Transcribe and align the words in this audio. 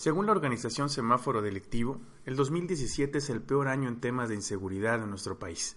Según 0.00 0.24
la 0.24 0.32
organización 0.32 0.88
Semáforo 0.88 1.42
Delictivo, 1.42 2.00
el 2.24 2.34
2017 2.34 3.18
es 3.18 3.28
el 3.28 3.42
peor 3.42 3.68
año 3.68 3.86
en 3.86 4.00
temas 4.00 4.30
de 4.30 4.34
inseguridad 4.34 5.02
en 5.02 5.10
nuestro 5.10 5.38
país. 5.38 5.76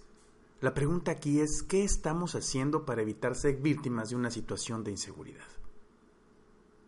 La 0.62 0.72
pregunta 0.72 1.10
aquí 1.10 1.40
es, 1.40 1.62
¿qué 1.62 1.84
estamos 1.84 2.34
haciendo 2.34 2.86
para 2.86 3.02
evitar 3.02 3.34
ser 3.34 3.56
víctimas 3.56 4.08
de 4.08 4.16
una 4.16 4.30
situación 4.30 4.82
de 4.82 4.92
inseguridad? 4.92 5.44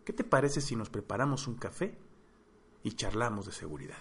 ¿Qué 0.03 0.13
te 0.13 0.23
parece 0.23 0.61
si 0.61 0.75
nos 0.75 0.89
preparamos 0.89 1.45
un 1.45 1.57
café 1.57 1.95
y 2.81 2.93
charlamos 2.93 3.45
de 3.45 3.51
seguridad? 3.51 3.99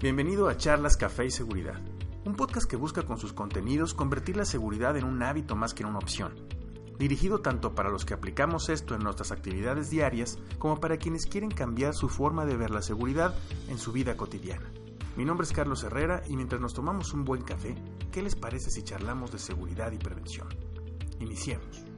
Bienvenido 0.00 0.48
a 0.48 0.56
Charlas 0.56 0.96
Café 0.96 1.26
y 1.26 1.32
Seguridad, 1.32 1.80
un 2.24 2.36
podcast 2.36 2.70
que 2.70 2.76
busca 2.76 3.02
con 3.02 3.18
sus 3.18 3.32
contenidos 3.32 3.94
convertir 3.94 4.36
la 4.36 4.44
seguridad 4.44 4.96
en 4.96 5.06
un 5.06 5.24
hábito 5.24 5.56
más 5.56 5.74
que 5.74 5.82
en 5.82 5.88
una 5.88 5.98
opción 5.98 6.55
dirigido 6.98 7.40
tanto 7.40 7.74
para 7.74 7.90
los 7.90 8.04
que 8.04 8.14
aplicamos 8.14 8.68
esto 8.68 8.94
en 8.94 9.02
nuestras 9.02 9.32
actividades 9.32 9.90
diarias 9.90 10.38
como 10.58 10.80
para 10.80 10.96
quienes 10.96 11.26
quieren 11.26 11.50
cambiar 11.50 11.94
su 11.94 12.08
forma 12.08 12.46
de 12.46 12.56
ver 12.56 12.70
la 12.70 12.82
seguridad 12.82 13.34
en 13.68 13.78
su 13.78 13.92
vida 13.92 14.16
cotidiana. 14.16 14.70
Mi 15.16 15.24
nombre 15.24 15.46
es 15.46 15.52
Carlos 15.52 15.82
Herrera 15.82 16.22
y 16.28 16.36
mientras 16.36 16.60
nos 16.60 16.74
tomamos 16.74 17.12
un 17.14 17.24
buen 17.24 17.42
café, 17.42 17.74
¿qué 18.12 18.22
les 18.22 18.36
parece 18.36 18.70
si 18.70 18.82
charlamos 18.82 19.32
de 19.32 19.38
seguridad 19.38 19.92
y 19.92 19.98
prevención? 19.98 20.48
Iniciemos. 21.20 21.95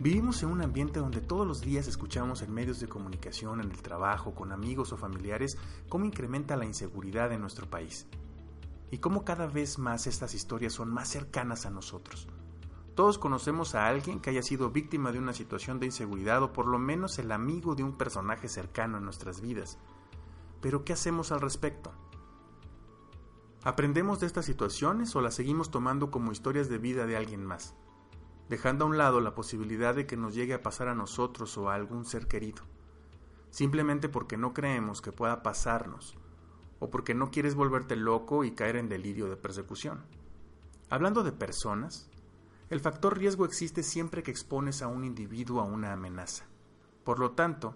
Vivimos 0.00 0.44
en 0.44 0.50
un 0.50 0.62
ambiente 0.62 1.00
donde 1.00 1.20
todos 1.20 1.44
los 1.44 1.60
días 1.60 1.88
escuchamos 1.88 2.42
en 2.42 2.54
medios 2.54 2.78
de 2.78 2.86
comunicación, 2.86 3.60
en 3.60 3.72
el 3.72 3.82
trabajo, 3.82 4.32
con 4.32 4.52
amigos 4.52 4.92
o 4.92 4.96
familiares, 4.96 5.58
cómo 5.88 6.04
incrementa 6.04 6.56
la 6.56 6.66
inseguridad 6.66 7.32
en 7.32 7.40
nuestro 7.40 7.68
país. 7.68 8.06
Y 8.92 8.98
cómo 8.98 9.24
cada 9.24 9.48
vez 9.48 9.76
más 9.80 10.06
estas 10.06 10.34
historias 10.34 10.74
son 10.74 10.88
más 10.88 11.08
cercanas 11.08 11.66
a 11.66 11.70
nosotros. 11.70 12.28
Todos 12.94 13.18
conocemos 13.18 13.74
a 13.74 13.88
alguien 13.88 14.20
que 14.20 14.30
haya 14.30 14.42
sido 14.42 14.70
víctima 14.70 15.10
de 15.10 15.18
una 15.18 15.32
situación 15.32 15.80
de 15.80 15.86
inseguridad 15.86 16.44
o 16.44 16.52
por 16.52 16.68
lo 16.68 16.78
menos 16.78 17.18
el 17.18 17.32
amigo 17.32 17.74
de 17.74 17.82
un 17.82 17.98
personaje 17.98 18.48
cercano 18.48 18.98
en 18.98 19.04
nuestras 19.04 19.40
vidas. 19.40 19.78
Pero 20.60 20.84
¿qué 20.84 20.92
hacemos 20.92 21.32
al 21.32 21.40
respecto? 21.40 21.92
¿Aprendemos 23.64 24.20
de 24.20 24.28
estas 24.28 24.44
situaciones 24.44 25.16
o 25.16 25.20
las 25.20 25.34
seguimos 25.34 25.72
tomando 25.72 26.12
como 26.12 26.30
historias 26.30 26.68
de 26.68 26.78
vida 26.78 27.04
de 27.04 27.16
alguien 27.16 27.44
más? 27.44 27.74
Dejando 28.48 28.84
a 28.84 28.88
un 28.88 28.98
lado 28.98 29.20
la 29.20 29.34
posibilidad 29.34 29.94
de 29.94 30.06
que 30.06 30.16
nos 30.16 30.34
llegue 30.34 30.54
a 30.54 30.62
pasar 30.62 30.88
a 30.88 30.94
nosotros 30.94 31.56
o 31.58 31.68
a 31.68 31.74
algún 31.74 32.04
ser 32.04 32.26
querido, 32.26 32.62
simplemente 33.50 34.08
porque 34.08 34.36
no 34.36 34.54
creemos 34.54 35.00
que 35.00 35.12
pueda 35.12 35.42
pasarnos, 35.42 36.16
o 36.80 36.90
porque 36.90 37.14
no 37.14 37.30
quieres 37.30 37.54
volverte 37.54 37.96
loco 37.96 38.44
y 38.44 38.52
caer 38.52 38.76
en 38.76 38.88
delirio 38.88 39.28
de 39.28 39.36
persecución. 39.36 40.04
Hablando 40.90 41.22
de 41.22 41.32
personas, 41.32 42.08
el 42.70 42.80
factor 42.80 43.18
riesgo 43.18 43.44
existe 43.44 43.82
siempre 43.82 44.22
que 44.22 44.30
expones 44.30 44.82
a 44.82 44.88
un 44.88 45.04
individuo 45.04 45.60
a 45.60 45.64
una 45.64 45.92
amenaza. 45.92 46.46
Por 47.04 47.18
lo 47.18 47.32
tanto, 47.32 47.74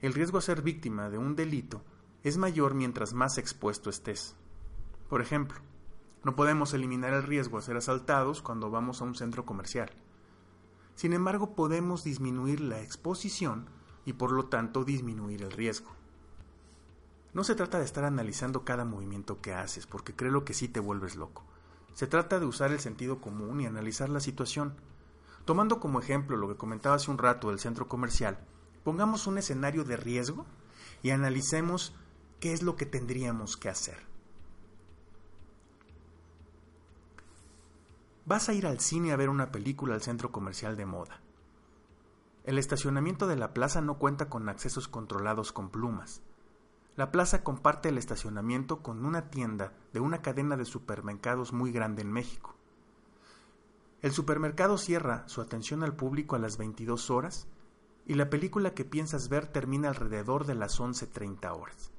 el 0.00 0.14
riesgo 0.14 0.38
a 0.38 0.42
ser 0.42 0.62
víctima 0.62 1.10
de 1.10 1.18
un 1.18 1.34
delito 1.34 1.82
es 2.22 2.36
mayor 2.36 2.74
mientras 2.74 3.12
más 3.12 3.38
expuesto 3.38 3.90
estés. 3.90 4.36
Por 5.08 5.20
ejemplo, 5.20 5.58
no 6.24 6.36
podemos 6.36 6.72
eliminar 6.72 7.12
el 7.12 7.22
riesgo 7.22 7.58
a 7.58 7.62
ser 7.62 7.76
asaltados 7.76 8.40
cuando 8.40 8.70
vamos 8.70 9.00
a 9.00 9.04
un 9.04 9.14
centro 9.14 9.44
comercial. 9.44 9.90
Sin 10.94 11.12
embargo, 11.12 11.54
podemos 11.54 12.04
disminuir 12.04 12.60
la 12.60 12.80
exposición 12.80 13.66
y 14.04 14.12
por 14.12 14.32
lo 14.32 14.46
tanto 14.46 14.84
disminuir 14.84 15.42
el 15.42 15.50
riesgo. 15.50 15.90
No 17.32 17.42
se 17.42 17.56
trata 17.56 17.78
de 17.78 17.84
estar 17.84 18.04
analizando 18.04 18.64
cada 18.64 18.84
movimiento 18.84 19.40
que 19.40 19.54
haces, 19.54 19.86
porque 19.86 20.14
creo 20.14 20.44
que 20.44 20.54
sí 20.54 20.68
te 20.68 20.78
vuelves 20.78 21.16
loco. 21.16 21.44
Se 21.94 22.06
trata 22.06 22.38
de 22.38 22.46
usar 22.46 22.70
el 22.72 22.80
sentido 22.80 23.20
común 23.20 23.60
y 23.60 23.66
analizar 23.66 24.08
la 24.08 24.20
situación. 24.20 24.74
Tomando 25.44 25.80
como 25.80 26.00
ejemplo 26.00 26.36
lo 26.36 26.48
que 26.48 26.56
comentaba 26.56 26.96
hace 26.96 27.10
un 27.10 27.18
rato 27.18 27.50
del 27.50 27.58
centro 27.58 27.88
comercial, 27.88 28.38
pongamos 28.84 29.26
un 29.26 29.38
escenario 29.38 29.84
de 29.84 29.96
riesgo 29.96 30.46
y 31.02 31.10
analicemos 31.10 31.92
qué 32.38 32.52
es 32.52 32.62
lo 32.62 32.76
que 32.76 32.86
tendríamos 32.86 33.56
que 33.56 33.68
hacer. 33.68 34.13
Vas 38.26 38.48
a 38.48 38.54
ir 38.54 38.66
al 38.66 38.80
cine 38.80 39.12
a 39.12 39.16
ver 39.16 39.28
una 39.28 39.52
película 39.52 39.94
al 39.94 40.00
centro 40.00 40.32
comercial 40.32 40.76
de 40.76 40.86
moda. 40.86 41.20
El 42.44 42.58
estacionamiento 42.58 43.26
de 43.26 43.36
la 43.36 43.52
plaza 43.52 43.82
no 43.82 43.98
cuenta 43.98 44.30
con 44.30 44.48
accesos 44.48 44.88
controlados 44.88 45.52
con 45.52 45.68
plumas. 45.68 46.22
La 46.96 47.10
plaza 47.10 47.44
comparte 47.44 47.90
el 47.90 47.98
estacionamiento 47.98 48.82
con 48.82 49.04
una 49.04 49.28
tienda 49.28 49.74
de 49.92 50.00
una 50.00 50.22
cadena 50.22 50.56
de 50.56 50.64
supermercados 50.64 51.52
muy 51.52 51.70
grande 51.70 52.00
en 52.00 52.12
México. 52.12 52.54
El 54.00 54.12
supermercado 54.12 54.78
cierra 54.78 55.28
su 55.28 55.42
atención 55.42 55.82
al 55.82 55.94
público 55.94 56.34
a 56.34 56.38
las 56.38 56.56
22 56.56 57.10
horas 57.10 57.46
y 58.06 58.14
la 58.14 58.30
película 58.30 58.72
que 58.72 58.86
piensas 58.86 59.28
ver 59.28 59.48
termina 59.48 59.88
alrededor 59.88 60.46
de 60.46 60.54
las 60.54 60.80
11.30 60.80 61.54
horas. 61.54 61.92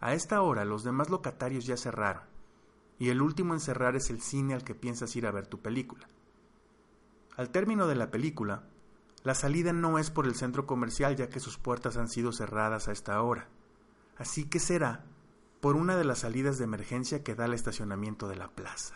A 0.00 0.14
esta 0.14 0.40
hora 0.40 0.64
los 0.64 0.84
demás 0.84 1.10
locatarios 1.10 1.66
ya 1.66 1.76
cerraron 1.76 2.27
y 2.98 3.10
el 3.10 3.22
último 3.22 3.54
en 3.54 3.60
cerrar 3.60 3.96
es 3.96 4.10
el 4.10 4.20
cine 4.20 4.54
al 4.54 4.64
que 4.64 4.74
piensas 4.74 5.14
ir 5.16 5.26
a 5.26 5.30
ver 5.30 5.46
tu 5.46 5.60
película. 5.60 6.08
Al 7.36 7.50
término 7.50 7.86
de 7.86 7.94
la 7.94 8.10
película, 8.10 8.64
la 9.22 9.34
salida 9.34 9.72
no 9.72 9.98
es 9.98 10.10
por 10.10 10.26
el 10.26 10.34
centro 10.34 10.66
comercial 10.66 11.16
ya 11.16 11.28
que 11.28 11.40
sus 11.40 11.58
puertas 11.58 11.96
han 11.96 12.08
sido 12.08 12.32
cerradas 12.32 12.88
a 12.88 12.92
esta 12.92 13.22
hora, 13.22 13.48
así 14.16 14.44
que 14.44 14.58
será 14.58 15.04
por 15.60 15.76
una 15.76 15.96
de 15.96 16.04
las 16.04 16.20
salidas 16.20 16.58
de 16.58 16.64
emergencia 16.64 17.22
que 17.22 17.34
da 17.34 17.46
el 17.46 17.54
estacionamiento 17.54 18.28
de 18.28 18.36
la 18.36 18.48
plaza. 18.48 18.94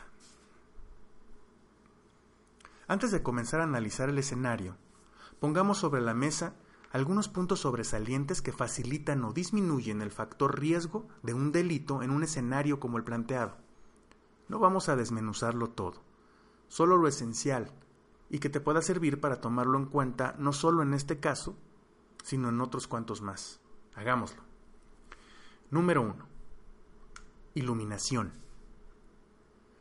Antes 2.89 3.11
de 3.11 3.23
comenzar 3.23 3.61
a 3.61 3.65
analizar 3.65 4.09
el 4.09 4.19
escenario, 4.19 4.77
pongamos 5.41 5.79
sobre 5.79 6.01
la 6.01 6.15
mesa 6.15 6.55
algunos 6.93 7.29
puntos 7.29 7.61
sobresalientes 7.61 8.43
que 8.43 8.53
facilitan 8.53 9.25
o 9.25 9.33
disminuyen 9.33 10.03
el 10.03 10.11
factor 10.11 10.61
riesgo 10.61 11.09
de 11.23 11.33
un 11.33 11.51
delito 11.51 12.03
en 12.03 12.11
un 12.11 12.23
escenario 12.23 12.81
como 12.81 12.99
el 12.99 13.05
planteado. 13.05 13.62
No 14.49 14.59
vamos 14.59 14.89
a 14.89 14.97
desmenuzarlo 14.97 15.71
todo, 15.71 16.03
solo 16.69 16.97
lo 16.97 17.09
esencial 17.09 17.73
y 18.29 18.39
que 18.39 18.49
te 18.49 18.61
pueda 18.61 18.81
servir 18.81 19.21
para 19.21 19.41
tomarlo 19.41 19.79
en 19.79 19.87
cuenta 19.87 20.35
no 20.39 20.53
solo 20.53 20.83
en 20.83 20.95
este 20.95 21.21
caso, 21.21 21.57
sino 22.25 22.49
en 22.49 22.61
otros 22.61 22.87
cuantos 22.89 23.21
más. 23.21 23.61
Hagámoslo. 23.95 24.43
Número 25.71 26.03
1. 26.03 26.27
Iluminación. 27.55 28.33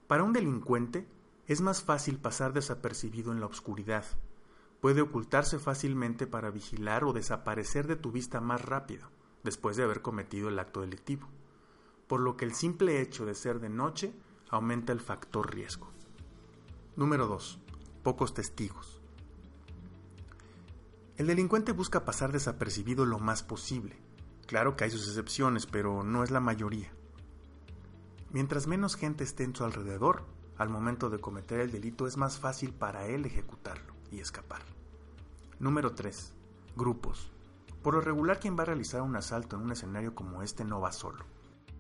Para 0.08 0.24
un 0.24 0.34
delincuente 0.34 1.08
es 1.48 1.62
más 1.62 1.84
fácil 1.84 2.18
pasar 2.18 2.52
desapercibido 2.52 3.32
en 3.32 3.40
la 3.40 3.46
oscuridad. 3.46 4.04
Puede 4.82 5.02
ocultarse 5.02 5.60
fácilmente 5.60 6.28
para 6.28 6.52
vigilar 6.52 7.06
o 7.06 7.14
desaparecer 7.14 7.88
de 7.88 7.96
tu 7.96 8.12
vista 8.12 8.42
más 8.42 8.66
rápido, 8.66 9.10
después 9.44 9.78
de 9.78 9.84
haber 9.84 10.02
cometido 10.02 10.50
el 10.50 10.60
acto 10.60 10.82
delictivo. 10.82 11.30
Por 12.08 12.20
lo 12.20 12.36
que 12.36 12.44
el 12.44 12.54
simple 12.54 13.02
hecho 13.02 13.26
de 13.26 13.36
ser 13.36 13.60
de 13.62 13.70
noche 13.70 14.14
aumenta 14.52 14.92
el 14.92 15.00
factor 15.00 15.56
riesgo. 15.56 15.90
Número 16.98 17.26
2. 17.26 17.58
Pocos 18.04 18.34
testigos. 18.34 19.02
El 21.16 21.28
delincuente 21.28 21.72
busca 21.72 22.04
pasar 22.04 22.34
desapercibido 22.34 23.06
lo 23.06 23.18
más 23.18 23.44
posible. 23.44 23.98
Claro 24.48 24.76
que 24.76 24.84
hay 24.84 24.92
sus 24.92 25.08
excepciones, 25.08 25.66
pero 25.66 26.04
no 26.04 26.24
es 26.24 26.32
la 26.32 26.42
mayoría. 26.42 26.92
Mientras 28.32 28.68
menos 28.68 28.98
gente 28.98 29.24
esté 29.24 29.46
en 29.46 29.56
su 29.56 29.64
alrededor, 29.64 30.26
al 30.58 30.68
momento 30.68 31.10
de 31.10 31.20
cometer 31.20 31.62
el 31.62 31.72
delito 31.72 32.06
es 32.06 32.18
más 32.18 32.38
fácil 32.38 32.74
para 32.74 33.06
él 33.08 33.26
ejecutarlo 33.26 33.94
y 34.12 34.20
escapar. 34.20 34.62
Número 35.60 35.94
3. 35.94 36.34
Grupos. 36.76 37.32
Por 37.82 37.94
lo 37.94 38.02
regular 38.02 38.40
quien 38.42 38.58
va 38.58 38.64
a 38.64 38.66
realizar 38.66 39.02
un 39.02 39.16
asalto 39.16 39.56
en 39.56 39.62
un 39.64 39.72
escenario 39.72 40.14
como 40.14 40.44
este 40.44 40.66
no 40.66 40.82
va 40.82 40.92
solo. 40.92 41.24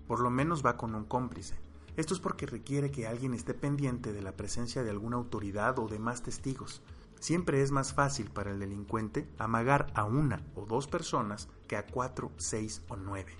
Por 0.08 0.22
lo 0.22 0.30
menos 0.30 0.66
va 0.66 0.78
con 0.78 0.96
un 0.96 1.04
cómplice, 1.04 1.60
esto 1.98 2.14
es 2.14 2.20
porque 2.20 2.46
requiere 2.46 2.90
que 2.90 3.08
alguien 3.08 3.34
esté 3.34 3.54
pendiente 3.54 4.14
de 4.14 4.22
la 4.22 4.36
presencia 4.38 4.84
de 4.84 4.90
alguna 4.90 5.18
autoridad 5.18 5.78
o 5.80 5.88
de 5.88 6.00
más 6.00 6.24
testigos. 6.24 6.82
Siempre 7.20 7.62
es 7.62 7.72
más 7.72 7.94
fácil 7.94 8.32
para 8.32 8.52
el 8.52 8.60
delincuente 8.60 9.30
amagar 9.38 9.92
a 9.94 10.06
una 10.06 10.42
o 10.56 10.66
dos 10.66 10.88
personas 10.88 11.50
que 11.68 11.76
a 11.76 11.86
cuatro, 11.86 12.32
seis 12.38 12.82
o 12.88 12.96
nueve. 12.96 13.36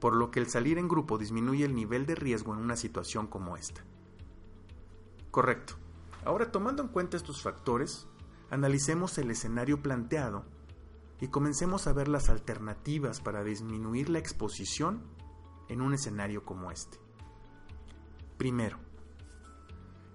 Por 0.00 0.14
lo 0.14 0.30
que 0.30 0.40
el 0.40 0.48
salir 0.48 0.78
en 0.78 0.88
grupo 0.88 1.16
disminuye 1.18 1.64
el 1.64 1.74
nivel 1.74 2.06
de 2.06 2.14
riesgo 2.14 2.52
en 2.52 2.60
una 2.60 2.76
situación 2.76 3.26
como 3.26 3.56
esta. 3.56 3.82
Correcto. 5.30 5.74
Ahora 6.24 6.52
tomando 6.52 6.82
en 6.82 6.88
cuenta 6.88 7.16
estos 7.16 7.42
factores, 7.42 8.06
analicemos 8.50 9.16
el 9.18 9.30
escenario 9.30 9.82
planteado 9.82 10.44
y 11.20 11.28
comencemos 11.28 11.86
a 11.86 11.92
ver 11.92 12.08
las 12.08 12.28
alternativas 12.28 13.20
para 13.20 13.42
disminuir 13.42 14.10
la 14.10 14.18
exposición 14.18 15.02
en 15.68 15.80
un 15.80 15.94
escenario 15.94 16.44
como 16.44 16.70
este. 16.70 16.98
Primero, 18.36 18.78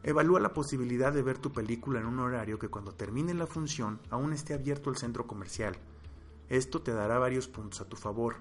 evalúa 0.03 0.39
la 0.39 0.53
posibilidad 0.53 1.13
de 1.13 1.21
ver 1.21 1.37
tu 1.37 1.51
película 1.51 1.99
en 1.99 2.05
un 2.05 2.19
horario 2.19 2.59
que 2.59 2.69
cuando 2.69 2.93
termine 2.93 3.33
la 3.33 3.47
función 3.47 3.99
aún 4.09 4.33
esté 4.33 4.53
abierto 4.53 4.89
el 4.89 4.97
centro 4.97 5.27
comercial. 5.27 5.77
Esto 6.49 6.81
te 6.81 6.93
dará 6.93 7.19
varios 7.19 7.47
puntos 7.47 7.81
a 7.81 7.85
tu 7.85 7.95
favor. 7.95 8.37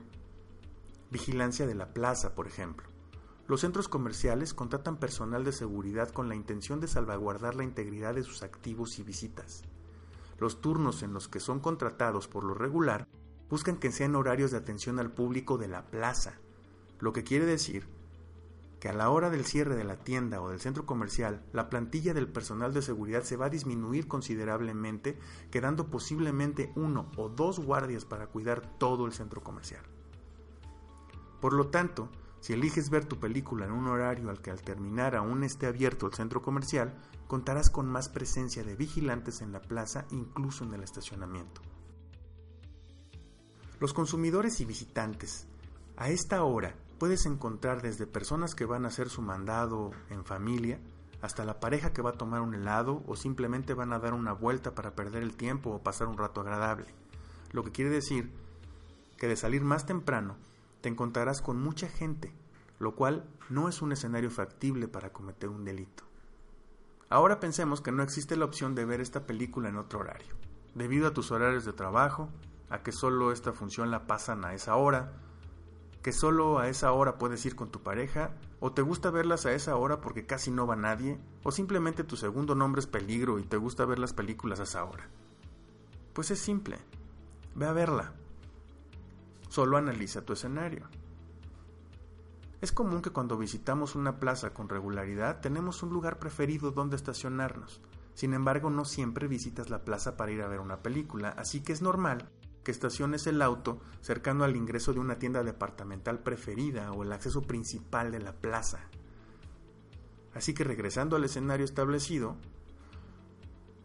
Vigilancia 1.10 1.66
de 1.66 1.74
la 1.74 1.92
plaza, 1.92 2.34
por 2.34 2.46
ejemplo. 2.46 2.88
Los 3.48 3.60
centros 3.60 3.88
comerciales 3.88 4.54
contratan 4.54 4.96
personal 4.96 5.44
de 5.44 5.52
seguridad 5.52 6.10
con 6.10 6.28
la 6.28 6.34
intención 6.34 6.80
de 6.80 6.88
salvaguardar 6.88 7.54
la 7.54 7.64
integridad 7.64 8.14
de 8.14 8.24
sus 8.24 8.42
activos 8.42 8.98
y 8.98 9.04
visitas. 9.04 9.62
Los 10.38 10.60
turnos 10.60 11.02
en 11.02 11.12
los 11.12 11.28
que 11.28 11.38
son 11.38 11.60
contratados 11.60 12.26
por 12.26 12.42
lo 12.42 12.54
regular 12.54 13.06
buscan 13.48 13.76
que 13.76 13.92
sean 13.92 14.16
horarios 14.16 14.50
de 14.50 14.56
atención 14.56 14.98
al 14.98 15.12
público 15.12 15.58
de 15.58 15.68
la 15.68 15.86
plaza, 15.86 16.34
lo 16.98 17.12
que 17.12 17.22
quiere 17.22 17.46
decir 17.46 17.86
que 18.80 18.88
a 18.88 18.92
la 18.92 19.10
hora 19.10 19.30
del 19.30 19.44
cierre 19.44 19.74
de 19.74 19.84
la 19.84 19.96
tienda 19.96 20.40
o 20.40 20.50
del 20.50 20.60
centro 20.60 20.84
comercial, 20.84 21.42
la 21.52 21.70
plantilla 21.70 22.12
del 22.12 22.28
personal 22.28 22.74
de 22.74 22.82
seguridad 22.82 23.22
se 23.22 23.36
va 23.36 23.46
a 23.46 23.50
disminuir 23.50 24.06
considerablemente, 24.06 25.18
quedando 25.50 25.88
posiblemente 25.88 26.72
uno 26.76 27.10
o 27.16 27.28
dos 27.28 27.58
guardias 27.58 28.04
para 28.04 28.26
cuidar 28.26 28.78
todo 28.78 29.06
el 29.06 29.12
centro 29.12 29.42
comercial. 29.42 29.82
Por 31.40 31.52
lo 31.52 31.68
tanto, 31.68 32.10
si 32.40 32.52
eliges 32.52 32.90
ver 32.90 33.06
tu 33.06 33.18
película 33.18 33.66
en 33.66 33.72
un 33.72 33.86
horario 33.86 34.30
al 34.30 34.40
que 34.40 34.50
al 34.50 34.62
terminar 34.62 35.16
aún 35.16 35.42
esté 35.42 35.66
abierto 35.66 36.06
el 36.06 36.14
centro 36.14 36.42
comercial, 36.42 36.94
contarás 37.26 37.70
con 37.70 37.86
más 37.86 38.08
presencia 38.08 38.62
de 38.62 38.76
vigilantes 38.76 39.40
en 39.40 39.52
la 39.52 39.62
plaza, 39.62 40.06
incluso 40.10 40.64
en 40.64 40.74
el 40.74 40.82
estacionamiento. 40.82 41.60
Los 43.80 43.92
consumidores 43.92 44.60
y 44.60 44.64
visitantes. 44.64 45.46
A 45.96 46.10
esta 46.10 46.44
hora 46.44 46.74
puedes 46.98 47.26
encontrar 47.26 47.82
desde 47.82 48.06
personas 48.06 48.54
que 48.54 48.64
van 48.64 48.84
a 48.84 48.88
hacer 48.88 49.08
su 49.08 49.22
mandado 49.22 49.90
en 50.10 50.24
familia, 50.24 50.80
hasta 51.22 51.44
la 51.44 51.60
pareja 51.60 51.92
que 51.92 52.02
va 52.02 52.10
a 52.10 52.18
tomar 52.18 52.40
un 52.40 52.54
helado 52.54 53.02
o 53.06 53.16
simplemente 53.16 53.74
van 53.74 53.92
a 53.92 53.98
dar 53.98 54.14
una 54.14 54.32
vuelta 54.32 54.74
para 54.74 54.94
perder 54.94 55.22
el 55.22 55.36
tiempo 55.36 55.70
o 55.70 55.82
pasar 55.82 56.08
un 56.08 56.18
rato 56.18 56.40
agradable. 56.40 56.86
Lo 57.52 57.64
que 57.64 57.72
quiere 57.72 57.90
decir 57.90 58.30
que 59.16 59.28
de 59.28 59.36
salir 59.36 59.62
más 59.62 59.86
temprano 59.86 60.36
te 60.80 60.88
encontrarás 60.88 61.40
con 61.40 61.60
mucha 61.60 61.88
gente, 61.88 62.32
lo 62.78 62.94
cual 62.94 63.24
no 63.48 63.68
es 63.68 63.82
un 63.82 63.92
escenario 63.92 64.30
factible 64.30 64.88
para 64.88 65.12
cometer 65.12 65.48
un 65.48 65.64
delito. 65.64 66.04
Ahora 67.08 67.40
pensemos 67.40 67.80
que 67.80 67.92
no 67.92 68.02
existe 68.02 68.36
la 68.36 68.44
opción 68.44 68.74
de 68.74 68.84
ver 68.84 69.00
esta 69.00 69.26
película 69.26 69.68
en 69.68 69.76
otro 69.76 70.00
horario, 70.00 70.34
debido 70.74 71.06
a 71.06 71.14
tus 71.14 71.30
horarios 71.30 71.64
de 71.64 71.72
trabajo, 71.72 72.30
a 72.68 72.82
que 72.82 72.92
solo 72.92 73.32
esta 73.32 73.52
función 73.52 73.90
la 73.90 74.06
pasan 74.06 74.44
a 74.44 74.54
esa 74.54 74.76
hora, 74.76 75.12
que 76.06 76.12
solo 76.12 76.60
a 76.60 76.68
esa 76.68 76.92
hora 76.92 77.18
puedes 77.18 77.44
ir 77.46 77.56
con 77.56 77.72
tu 77.72 77.82
pareja, 77.82 78.30
o 78.60 78.70
te 78.70 78.80
gusta 78.80 79.10
verlas 79.10 79.44
a 79.44 79.50
esa 79.54 79.74
hora 79.74 80.00
porque 80.00 80.24
casi 80.24 80.52
no 80.52 80.64
va 80.64 80.76
nadie, 80.76 81.18
o 81.42 81.50
simplemente 81.50 82.04
tu 82.04 82.16
segundo 82.16 82.54
nombre 82.54 82.78
es 82.78 82.86
peligro 82.86 83.40
y 83.40 83.42
te 83.42 83.56
gusta 83.56 83.84
ver 83.84 83.98
las 83.98 84.12
películas 84.12 84.60
a 84.60 84.62
esa 84.62 84.84
hora. 84.84 85.08
Pues 86.12 86.30
es 86.30 86.38
simple, 86.38 86.78
ve 87.56 87.66
a 87.66 87.72
verla, 87.72 88.12
Solo 89.48 89.78
analiza 89.78 90.24
tu 90.24 90.32
escenario. 90.32 90.86
Es 92.60 92.70
común 92.70 93.02
que 93.02 93.10
cuando 93.10 93.36
visitamos 93.36 93.96
una 93.96 94.20
plaza 94.20 94.54
con 94.54 94.68
regularidad 94.68 95.40
tenemos 95.40 95.82
un 95.82 95.90
lugar 95.90 96.20
preferido 96.20 96.70
donde 96.70 96.94
estacionarnos. 96.94 97.82
Sin 98.14 98.32
embargo, 98.32 98.70
no 98.70 98.84
siempre 98.84 99.26
visitas 99.26 99.70
la 99.70 99.84
plaza 99.84 100.16
para 100.16 100.30
ir 100.30 100.42
a 100.42 100.48
ver 100.48 100.60
una 100.60 100.84
película, 100.84 101.30
así 101.30 101.62
que 101.62 101.72
es 101.72 101.82
normal 101.82 102.30
que 102.66 102.72
estaciones 102.72 103.28
el 103.28 103.42
auto 103.42 103.78
cercano 104.00 104.42
al 104.42 104.56
ingreso 104.56 104.92
de 104.92 104.98
una 104.98 105.20
tienda 105.20 105.44
departamental 105.44 106.18
preferida 106.18 106.90
o 106.90 107.04
el 107.04 107.12
acceso 107.12 107.42
principal 107.42 108.10
de 108.10 108.18
la 108.18 108.32
plaza. 108.32 108.80
Así 110.34 110.52
que 110.52 110.64
regresando 110.64 111.14
al 111.14 111.22
escenario 111.22 111.64
establecido, 111.64 112.36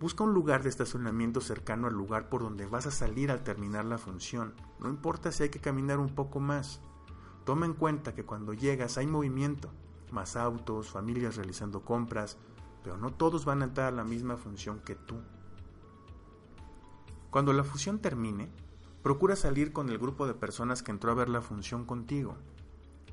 Busca 0.02 0.24
un 0.24 0.34
lugar 0.34 0.64
de 0.64 0.70
estacionamiento 0.70 1.42
cercano 1.42 1.86
al 1.86 1.94
lugar 1.94 2.28
por 2.28 2.42
donde 2.42 2.66
vas 2.66 2.88
a 2.88 2.92
salir 2.92 3.30
al 3.30 3.44
terminar 3.44 3.86
la 3.86 4.00
función. 4.00 4.56
No 4.80 4.90
importa 4.90 5.32
si 5.32 5.44
hay 5.44 5.50
que 5.50 5.60
caminar 5.60 6.00
un 6.00 6.16
poco 6.16 6.40
más. 6.40 6.82
Toma 7.46 7.68
en 7.68 7.76
cuenta 7.76 8.16
que 8.16 8.26
cuando 8.26 8.56
llegas 8.56 8.98
hay 8.98 9.06
movimiento, 9.06 9.70
más 10.10 10.36
autos, 10.36 10.90
familias 10.90 11.36
realizando 11.36 11.86
compras, 11.86 12.40
pero 12.84 12.98
no 12.98 13.14
todos 13.14 13.46
van 13.46 13.62
a 13.62 13.66
entrar 13.66 13.94
a 13.94 13.96
la 13.96 14.04
misma 14.04 14.38
función 14.38 14.80
que 14.80 14.96
tú. 14.96 15.22
Cuando 17.30 17.54
la 17.54 17.64
función 17.64 18.00
termine, 18.00 18.50
procura 19.04 19.36
salir 19.36 19.74
con 19.74 19.90
el 19.90 19.98
grupo 19.98 20.28
de 20.28 20.34
personas 20.34 20.84
que 20.84 20.92
entró 20.92 21.12
a 21.12 21.16
ver 21.16 21.30
la 21.30 21.42
función 21.42 21.86
contigo. 21.86 22.38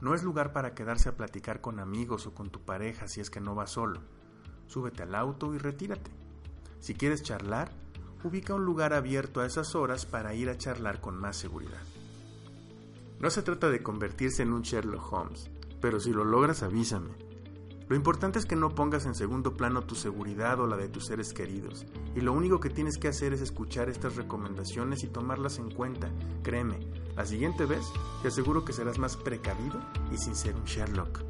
No 0.00 0.14
es 0.14 0.22
lugar 0.22 0.52
para 0.52 0.74
quedarse 0.74 1.08
a 1.08 1.16
platicar 1.16 1.60
con 1.60 1.80
amigos 1.80 2.26
o 2.26 2.34
con 2.34 2.50
tu 2.50 2.60
pareja 2.60 3.08
si 3.08 3.20
es 3.20 3.30
que 3.30 3.40
no 3.40 3.54
vas 3.54 3.70
solo. 3.70 4.00
Súbete 4.66 5.02
al 5.02 5.14
auto 5.14 5.54
y 5.54 5.58
retírate. 5.58 6.10
Si 6.80 6.94
quieres 6.94 7.22
charlar, 7.22 7.70
ubica 8.22 8.54
un 8.54 8.64
lugar 8.64 8.92
abierto 8.92 9.40
a 9.40 9.46
esas 9.46 9.74
horas 9.74 10.06
para 10.06 10.34
ir 10.34 10.50
a 10.50 10.58
charlar 10.58 11.00
con 11.00 11.16
más 11.18 11.36
seguridad. 11.36 11.82
No 13.18 13.30
se 13.30 13.42
trata 13.42 13.68
de 13.68 13.82
convertirse 13.82 14.42
en 14.42 14.52
un 14.52 14.62
Sherlock 14.62 15.12
Holmes, 15.12 15.50
pero 15.80 15.98
si 15.98 16.12
lo 16.12 16.24
logras 16.24 16.62
avísame. 16.62 17.27
Lo 17.88 17.96
importante 17.96 18.38
es 18.38 18.44
que 18.44 18.54
no 18.54 18.74
pongas 18.74 19.06
en 19.06 19.14
segundo 19.14 19.56
plano 19.56 19.82
tu 19.82 19.94
seguridad 19.94 20.60
o 20.60 20.66
la 20.66 20.76
de 20.76 20.88
tus 20.88 21.06
seres 21.06 21.32
queridos, 21.32 21.86
y 22.14 22.20
lo 22.20 22.34
único 22.34 22.60
que 22.60 22.68
tienes 22.68 22.98
que 22.98 23.08
hacer 23.08 23.32
es 23.32 23.40
escuchar 23.40 23.88
estas 23.88 24.16
recomendaciones 24.16 25.04
y 25.04 25.06
tomarlas 25.06 25.58
en 25.58 25.70
cuenta. 25.70 26.10
Créeme, 26.42 26.78
la 27.16 27.24
siguiente 27.24 27.64
vez 27.64 27.86
te 28.20 28.28
aseguro 28.28 28.64
que 28.64 28.74
serás 28.74 28.98
más 28.98 29.16
precavido 29.16 29.80
y 30.12 30.18
sin 30.18 30.36
ser 30.36 30.54
un 30.54 30.64
Sherlock. 30.64 31.22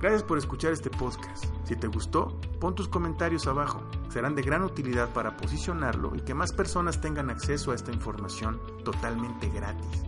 Gracias 0.00 0.22
por 0.22 0.38
escuchar 0.38 0.72
este 0.72 0.88
podcast. 0.90 1.44
Si 1.64 1.76
te 1.76 1.86
gustó, 1.86 2.40
pon 2.58 2.74
tus 2.74 2.88
comentarios 2.88 3.46
abajo. 3.46 3.82
Serán 4.08 4.34
de 4.34 4.42
gran 4.42 4.62
utilidad 4.62 5.12
para 5.12 5.36
posicionarlo 5.36 6.14
y 6.16 6.20
que 6.20 6.34
más 6.34 6.52
personas 6.52 7.00
tengan 7.00 7.28
acceso 7.28 7.72
a 7.72 7.74
esta 7.74 7.92
información 7.92 8.60
totalmente 8.84 9.48
gratis. 9.50 10.02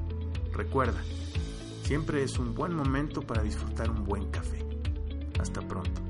Recuerda, 0.52 1.02
siempre 1.82 2.22
es 2.22 2.38
un 2.38 2.54
buen 2.54 2.75
momento 2.75 3.22
para 3.22 3.42
disfrutar 3.42 3.90
un 3.90 4.04
buen 4.04 4.30
café. 4.30 4.67
Hasta 5.38 5.61
pronto. 5.62 6.07